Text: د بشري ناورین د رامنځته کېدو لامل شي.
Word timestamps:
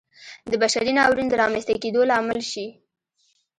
د 0.51 0.53
بشري 0.61 0.91
ناورین 0.97 1.27
د 1.29 1.33
رامنځته 1.41 1.73
کېدو 1.83 2.01
لامل 2.09 2.41
شي. 2.51 2.67